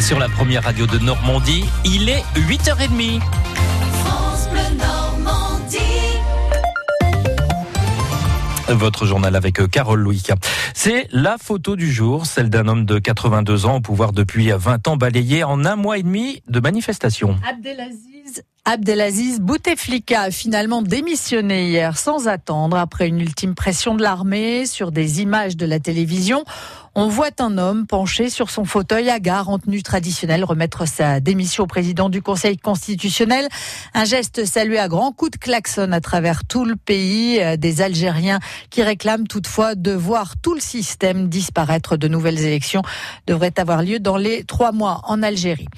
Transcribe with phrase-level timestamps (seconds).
[0.00, 1.64] sur la première radio de Normandie.
[1.84, 3.20] Il est 8h30.
[8.68, 10.22] Votre journal avec euh, Carole Louis.
[10.74, 14.88] C'est la photo du jour, celle d'un homme de 82 ans au pouvoir depuis 20
[14.88, 17.36] ans, balayé en un mois et demi de manifestations.
[17.46, 18.11] Abdelaziz
[18.64, 24.92] Abdelaziz Bouteflika a finalement démissionné hier sans attendre après une ultime pression de l'armée sur
[24.92, 26.44] des images de la télévision.
[26.94, 31.20] On voit un homme penché sur son fauteuil à gare en tenue traditionnelle remettre sa
[31.20, 33.48] démission au président du Conseil constitutionnel.
[33.94, 37.40] Un geste salué à grands coups de klaxon à travers tout le pays.
[37.40, 41.96] Euh, des Algériens qui réclament toutefois de voir tout le système disparaître.
[41.96, 42.82] De nouvelles élections
[43.26, 45.68] devraient avoir lieu dans les trois mois en Algérie.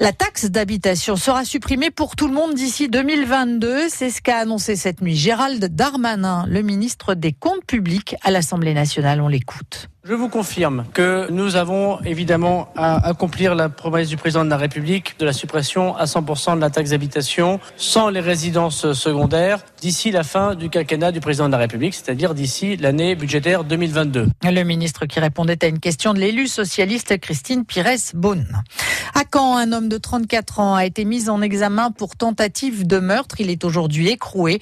[0.00, 3.88] La taxe d'habitation sera supprimée pour tout le monde d'ici 2022.
[3.88, 8.74] C'est ce qu'a annoncé cette nuit Gérald Darmanin, le ministre des Comptes publics à l'Assemblée
[8.74, 9.20] nationale.
[9.20, 9.88] On l'écoute.
[10.08, 14.56] Je vous confirme que nous avons évidemment à accomplir la promesse du président de la
[14.56, 20.12] République de la suppression à 100% de la taxe d'habitation sans les résidences secondaires d'ici
[20.12, 24.28] la fin du quinquennat du président de la République, c'est-à-dire d'ici l'année budgétaire 2022.
[24.44, 28.62] Le ministre qui répondait à une question de l'élu socialiste Christine Pires-Beaune.
[29.16, 33.00] À Caen, un homme de 34 ans a été mis en examen pour tentative de
[33.00, 33.40] meurtre.
[33.40, 34.60] Il est aujourd'hui écroué.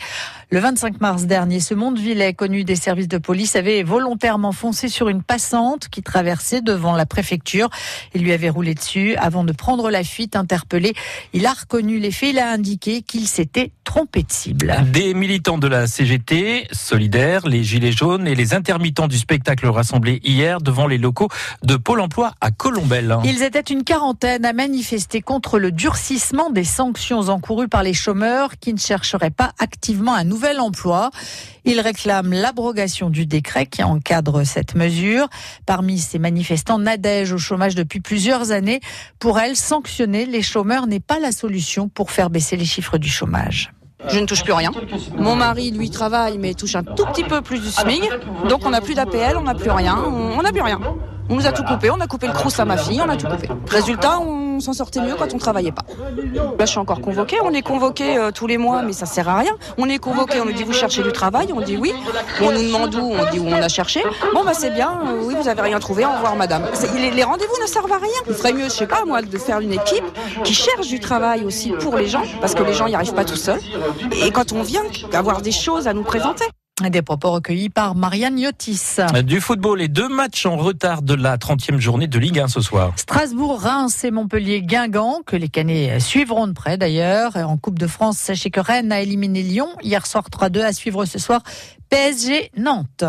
[0.48, 5.08] Le 25 mars dernier, ce Mondevillais, connu des services de police, avait volontairement foncé sur
[5.08, 7.68] une passante qui traversait devant la préfecture.
[8.14, 10.36] Il lui avait roulé dessus avant de prendre la fuite.
[10.36, 10.94] Interpellé,
[11.32, 12.30] il a reconnu les faits.
[12.34, 14.72] Il a indiqué qu'il s'était trompé de cible.
[14.92, 20.20] Des militants de la CGT, Solidaires, les Gilets jaunes et les intermittents du spectacle rassemblés
[20.22, 21.28] hier devant les locaux
[21.64, 23.16] de Pôle emploi à Colombelle.
[23.24, 28.52] Ils étaient une quarantaine à manifester contre le durcissement des sanctions encourues par les chômeurs
[28.60, 31.10] qui ne chercheraient pas activement un nouvel emploi.
[31.64, 35.23] Ils réclament l'abrogation du décret qui encadre cette mesure.
[35.66, 38.80] Parmi ces manifestants, Nadège au chômage depuis plusieurs années.
[39.18, 43.08] Pour elle, sanctionner les chômeurs n'est pas la solution pour faire baisser les chiffres du
[43.08, 43.72] chômage.
[44.08, 44.70] Je ne touche plus rien.
[45.16, 48.02] Mon mari, lui, travaille, mais touche un tout petit peu plus du SMIC.
[48.48, 50.80] Donc on n'a plus d'APL, on n'a plus rien, on n'a plus rien.
[51.30, 53.16] On nous a tout coupé, on a coupé le crous à ma fille, on a
[53.16, 53.48] tout coupé.
[53.66, 55.82] Résultat, on s'en sortait mieux quand on travaillait pas.
[56.58, 57.36] Là, je suis encore convoquée.
[57.44, 59.52] On est convoqué euh, tous les mois, mais ça sert à rien.
[59.78, 61.92] On est convoqué, on nous dit vous cherchez du travail, on dit oui.
[62.40, 64.02] On nous demande où, on dit où on a cherché.
[64.34, 65.00] Bon, bah c'est bien.
[65.06, 66.04] euh, oui, vous avez rien trouvé.
[66.04, 66.64] Au revoir, madame.
[66.94, 68.20] Les rendez-vous ne servent à rien.
[68.28, 70.04] Il ferait mieux, je sais pas moi, de faire une équipe
[70.44, 73.24] qui cherche du travail aussi pour les gens, parce que les gens n'y arrivent pas
[73.24, 73.60] tout seuls.
[74.24, 76.44] Et quand on vient, avoir des choses à nous présenter.
[76.82, 78.96] Des propos recueillis par Marianne Yotis.
[79.22, 82.60] Du football et deux matchs en retard de la 30e journée de Ligue 1 ce
[82.60, 82.92] soir.
[82.96, 87.36] Strasbourg, Reims et Montpellier, Guingamp, que les Canets suivront de près d'ailleurs.
[87.36, 91.04] En Coupe de France, sachez que Rennes a éliminé Lyon hier soir 3-2 à suivre
[91.04, 91.44] ce soir
[91.90, 93.04] PSG Nantes.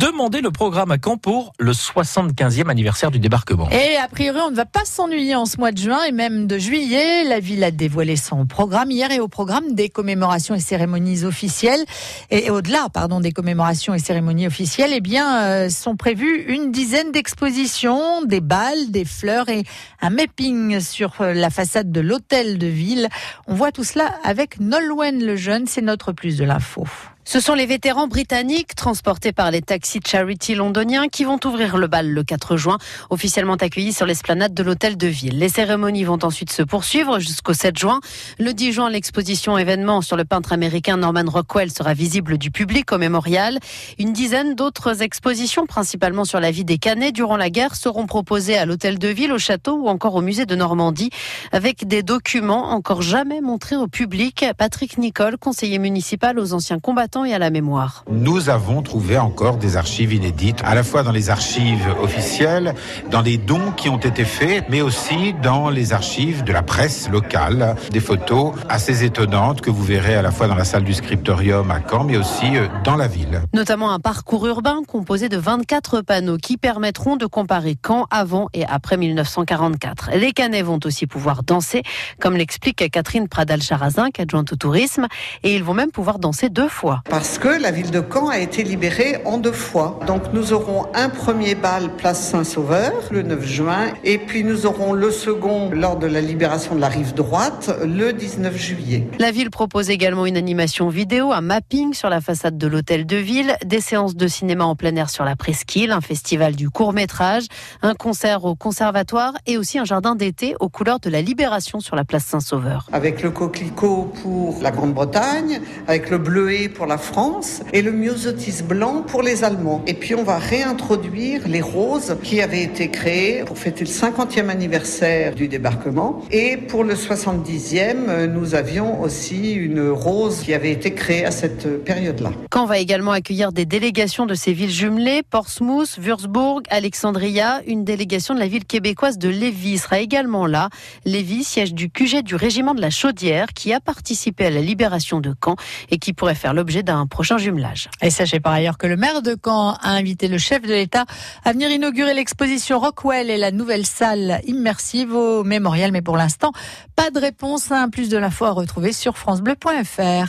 [0.00, 3.68] Demandez le programme à Caen pour le 75e anniversaire du débarquement.
[3.68, 6.46] Et a priori, on ne va pas s'ennuyer en ce mois de juin et même
[6.46, 7.22] de juillet.
[7.24, 11.84] La ville a dévoilé son programme hier et au programme des commémorations et cérémonies officielles
[12.30, 17.12] et au-delà, pardon, des commémorations et cérémonies officielles, eh bien, euh, sont prévues une dizaine
[17.12, 19.64] d'expositions, des balles, des fleurs et
[20.00, 23.10] un mapping sur euh, la façade de l'hôtel de ville.
[23.46, 26.86] On voit tout cela avec Nolwenn le jeune, c'est notre plus de l'info.
[27.24, 31.86] Ce sont les vétérans britanniques transportés par les taxis charity londoniens qui vont ouvrir le
[31.86, 32.78] bal le 4 juin,
[33.10, 35.38] officiellement accueillis sur l'esplanade de l'hôtel de ville.
[35.38, 38.00] Les cérémonies vont ensuite se poursuivre jusqu'au 7 juin.
[38.38, 42.90] Le 10 juin, l'exposition événement sur le peintre américain Norman Rockwell sera visible du public
[42.90, 43.58] au mémorial.
[43.98, 48.56] Une dizaine d'autres expositions, principalement sur la vie des Canets durant la guerre, seront proposées
[48.56, 51.10] à l'hôtel de ville, au château ou encore au musée de Normandie,
[51.52, 54.46] avec des documents encore jamais montrés au public.
[54.56, 58.04] Patrick Nicole, conseiller municipal aux anciens combattants et à la mémoire.
[58.10, 62.74] Nous avons trouvé encore des archives inédites, à la fois dans les archives officielles,
[63.10, 67.08] dans des dons qui ont été faits, mais aussi dans les archives de la presse
[67.10, 67.74] locale.
[67.90, 71.70] Des photos assez étonnantes que vous verrez à la fois dans la salle du scriptorium
[71.72, 73.42] à Caen, mais aussi euh, dans la ville.
[73.54, 78.64] Notamment un parcours urbain composé de 24 panneaux qui permettront de comparer Caen avant et
[78.64, 80.10] après 1944.
[80.14, 81.82] Les Canets vont aussi pouvoir danser,
[82.20, 85.06] comme l'explique Catherine Pradal-Charazin, adjointe au tourisme,
[85.42, 86.99] et ils vont même pouvoir danser deux fois.
[87.08, 90.00] Parce que la ville de Caen a été libérée en deux fois.
[90.06, 94.92] Donc nous aurons un premier bal place Saint-Sauveur le 9 juin et puis nous aurons
[94.92, 99.06] le second lors de la libération de la rive droite le 19 juillet.
[99.18, 103.16] La ville propose également une animation vidéo, un mapping sur la façade de l'hôtel de
[103.16, 106.92] ville, des séances de cinéma en plein air sur la presqu'île, un festival du court
[106.92, 107.44] métrage,
[107.82, 111.96] un concert au conservatoire et aussi un jardin d'été aux couleurs de la libération sur
[111.96, 112.86] la place Saint-Sauveur.
[112.92, 117.92] Avec le coquelicot pour la Grande-Bretagne, avec le bleuet pour la la France et le
[117.92, 119.80] myosotis blanc pour les Allemands.
[119.86, 124.48] Et puis on va réintroduire les roses qui avaient été créées pour fêter le 50e
[124.48, 126.22] anniversaire du débarquement.
[126.32, 131.84] Et pour le 70e, nous avions aussi une rose qui avait été créée à cette
[131.84, 132.32] période-là.
[132.52, 137.60] Caen va également accueillir des délégations de ces villes jumelées, Portsmouth, Würzburg, Alexandria.
[137.68, 140.70] Une délégation de la ville québécoise de Lévis sera également là.
[141.04, 145.20] Lévis, siège du QG du régiment de la Chaudière, qui a participé à la libération
[145.20, 145.54] de Caen
[145.92, 147.88] et qui pourrait faire l'objet d'un prochain jumelage.
[148.02, 151.04] Et sachez par ailleurs que le maire de Caen a invité le chef de l'État
[151.44, 155.92] à venir inaugurer l'exposition Rockwell et la nouvelle salle immersive au mémorial.
[155.92, 156.52] Mais pour l'instant,
[156.96, 157.70] pas de réponse.
[157.70, 160.28] Un plus de l'info à retrouver sur francebleu.fr.